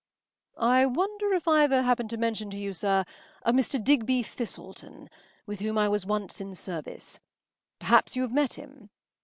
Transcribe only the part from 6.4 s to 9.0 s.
in service? Perhaps you have met him?